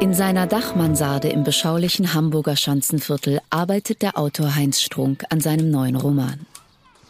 In 0.00 0.14
seiner 0.14 0.46
Dachmansarde 0.46 1.28
im 1.28 1.44
beschaulichen 1.44 2.14
Hamburger 2.14 2.56
Schanzenviertel 2.56 3.42
arbeitet 3.50 4.00
der 4.00 4.16
Autor 4.16 4.54
Heinz 4.54 4.80
Strunk 4.80 5.24
an 5.28 5.42
seinem 5.42 5.70
neuen 5.70 5.94
Roman. 5.94 6.46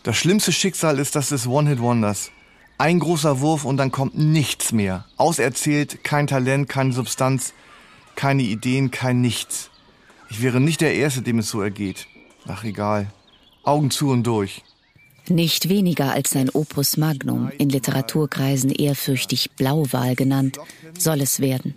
Das 0.03 0.17
schlimmste 0.17 0.51
Schicksal 0.51 0.99
ist 0.99 1.15
das 1.15 1.29
des 1.29 1.47
One-Hit-Wonders. 1.47 2.33
Ein 2.79 2.99
großer 2.99 3.41
Wurf 3.41 3.65
und 3.65 3.77
dann 3.77 3.93
kommt 3.93 4.19
nichts 4.19 4.73
mehr. 4.73 5.05
Auserzählt, 5.19 6.03
kein 6.03 6.27
Talent, 6.27 6.69
keine 6.69 6.93
Substanz, 6.93 7.55
keine 8.17 8.43
Ideen, 8.43 8.91
kein 8.91 9.21
Nichts. 9.21 9.71
Ich 10.29 10.43
wäre 10.43 10.61
nicht 10.61 10.81
der 10.81 10.95
Erste, 10.95 11.23
dem 11.23 11.39
es 11.39 11.49
so 11.49 11.61
ergeht. 11.61 12.09
Ach 12.49 12.65
egal. 12.65 13.07
Augen 13.63 13.93
zu 13.93 14.09
und 14.09 14.25
durch. 14.25 14.65
Nicht 15.29 15.69
weniger 15.69 16.13
als 16.13 16.31
sein 16.31 16.51
Opus 16.51 16.97
Magnum, 16.97 17.53
in 17.57 17.69
Literaturkreisen 17.69 18.71
ehrfürchtig 18.71 19.53
Blauwal 19.53 20.17
genannt, 20.17 20.59
soll 20.99 21.21
es 21.21 21.39
werden. 21.39 21.75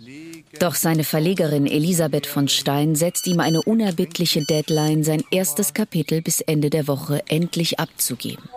Doch 0.60 0.74
seine 0.74 1.04
Verlegerin 1.04 1.66
Elisabeth 1.66 2.26
von 2.26 2.48
Stein 2.48 2.94
setzt 2.94 3.26
ihm 3.26 3.40
eine 3.40 3.62
unerbittliche 3.62 4.42
Deadline, 4.44 5.02
sein 5.02 5.22
erstes 5.30 5.74
Kapitel 5.74 6.22
bis 6.22 6.40
Ende 6.40 6.70
der 6.70 6.88
Woche 6.88 7.22
endlich 7.28 7.78
abzugeben. 7.78 8.48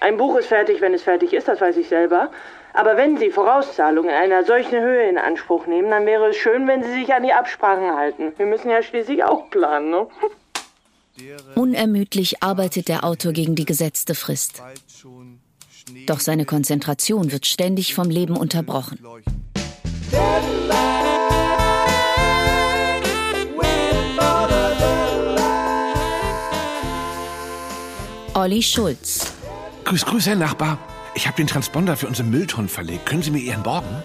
Ein 0.00 0.16
Buch 0.16 0.36
ist 0.36 0.48
fertig, 0.48 0.80
wenn 0.80 0.92
es 0.92 1.02
fertig 1.02 1.32
ist, 1.32 1.48
das 1.48 1.60
weiß 1.60 1.76
ich 1.76 1.88
selber. 1.88 2.30
Aber 2.74 2.96
wenn 2.96 3.16
Sie 3.16 3.30
Vorauszahlungen 3.30 4.10
in 4.10 4.16
einer 4.16 4.44
solchen 4.44 4.80
Höhe 4.80 5.08
in 5.08 5.16
Anspruch 5.16 5.66
nehmen, 5.66 5.90
dann 5.90 6.06
wäre 6.06 6.30
es 6.30 6.36
schön, 6.36 6.66
wenn 6.66 6.82
Sie 6.82 6.92
sich 6.92 7.14
an 7.14 7.22
die 7.22 7.32
Absprachen 7.32 7.94
halten. 7.94 8.32
Wir 8.36 8.46
müssen 8.46 8.68
ja 8.68 8.82
schließlich 8.82 9.24
auch 9.24 9.48
planen, 9.50 9.90
ne? 9.90 10.06
Unermüdlich 11.54 12.42
arbeitet 12.42 12.88
der 12.88 13.04
Autor 13.04 13.32
gegen 13.32 13.54
die 13.54 13.64
gesetzte 13.64 14.16
Frist. 14.16 14.60
Doch 16.06 16.18
seine 16.18 16.44
Konzentration 16.44 17.30
wird 17.30 17.46
ständig 17.46 17.94
vom 17.94 18.10
Leben 18.10 18.36
unterbrochen. 18.36 18.98
Olli 28.34 28.62
Schulz. 28.62 29.32
Grüß, 29.84 30.06
grüß, 30.06 30.26
Herr 30.26 30.34
Nachbar. 30.34 30.78
Ich 31.14 31.28
habe 31.28 31.36
den 31.36 31.46
Transponder 31.46 31.96
für 31.96 32.08
unsere 32.08 32.26
Mülltonnen 32.26 32.68
verlegt. 32.68 33.06
Können 33.06 33.22
Sie 33.22 33.30
mir 33.30 33.38
Ihren 33.38 33.62
borgen? 33.62 34.02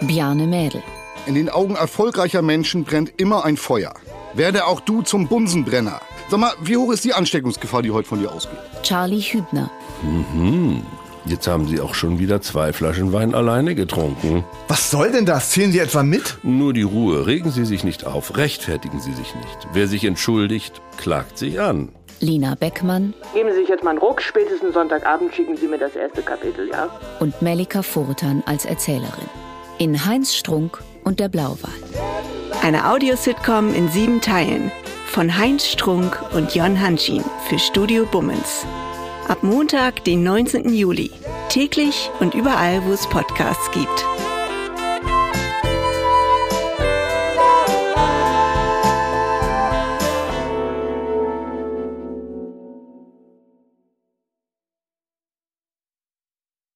Bjarne 0.00 0.46
Mädel. 0.46 0.82
In 1.26 1.34
den 1.34 1.50
Augen 1.50 1.76
erfolgreicher 1.76 2.40
Menschen 2.40 2.84
brennt 2.84 3.12
immer 3.18 3.44
ein 3.44 3.58
Feuer. 3.58 3.92
Werde 4.32 4.66
auch 4.66 4.80
du 4.80 5.02
zum 5.02 5.28
Bunsenbrenner. 5.28 6.00
Sag 6.30 6.40
mal, 6.40 6.52
wie 6.62 6.78
hoch 6.78 6.92
ist 6.92 7.04
die 7.04 7.12
Ansteckungsgefahr, 7.12 7.82
die 7.82 7.90
heute 7.90 8.08
von 8.08 8.20
dir 8.20 8.32
ausgeht? 8.32 8.58
Charlie 8.82 9.20
Hübner. 9.20 9.70
Mhm. 10.02 10.82
Jetzt 11.26 11.46
haben 11.46 11.68
Sie 11.68 11.78
auch 11.80 11.94
schon 11.94 12.18
wieder 12.18 12.40
zwei 12.40 12.72
Flaschen 12.72 13.12
Wein 13.12 13.34
alleine 13.34 13.74
getrunken. 13.74 14.44
Was 14.68 14.90
soll 14.90 15.12
denn 15.12 15.26
das? 15.26 15.50
Zählen 15.50 15.72
Sie 15.72 15.78
etwa 15.78 16.02
mit? 16.02 16.38
Nur 16.42 16.72
die 16.72 16.82
Ruhe. 16.82 17.26
Regen 17.26 17.50
Sie 17.50 17.66
sich 17.66 17.84
nicht 17.84 18.06
auf. 18.06 18.38
Rechtfertigen 18.38 18.98
Sie 19.00 19.12
sich 19.12 19.34
nicht. 19.34 19.68
Wer 19.74 19.88
sich 19.88 20.04
entschuldigt, 20.04 20.80
klagt 20.96 21.36
sich 21.36 21.60
an. 21.60 21.90
Lina 22.20 22.54
Beckmann. 22.54 23.14
Geben 23.34 23.50
Sie 23.50 23.60
sich 23.60 23.68
jetzt 23.68 23.84
mal 23.84 23.90
einen 23.90 23.98
Ruck. 23.98 24.20
Spätestens 24.22 24.74
Sonntagabend 24.74 25.34
schicken 25.34 25.56
Sie 25.56 25.66
mir 25.66 25.78
das 25.78 25.94
erste 25.94 26.22
Kapitel, 26.22 26.68
ja? 26.68 26.88
Und 27.20 27.40
Melika 27.42 27.82
Furtan 27.82 28.42
als 28.46 28.64
Erzählerin. 28.64 29.28
In 29.78 30.04
Heinz 30.04 30.34
Strunk 30.34 30.82
und 31.04 31.20
der 31.20 31.28
Blauwal. 31.28 31.70
Eine 32.62 32.90
Audiositcom 32.90 33.74
in 33.74 33.88
sieben 33.88 34.20
Teilen. 34.20 34.72
Von 35.06 35.38
Heinz 35.38 35.66
Strunk 35.66 36.20
und 36.34 36.54
Jon 36.54 36.80
Hanschin 36.80 37.24
für 37.48 37.58
Studio 37.58 38.04
Bummens. 38.04 38.66
Ab 39.28 39.42
Montag, 39.42 40.04
den 40.04 40.22
19. 40.22 40.72
Juli. 40.72 41.10
Täglich 41.48 42.10
und 42.20 42.34
überall, 42.34 42.84
wo 42.86 42.92
es 42.92 43.06
Podcasts 43.08 43.70
gibt. 43.72 44.04